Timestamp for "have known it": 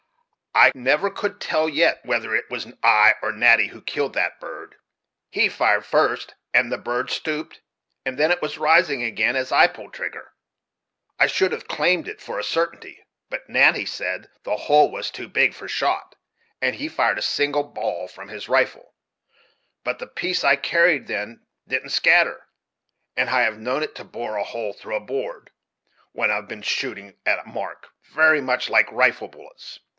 23.41-23.95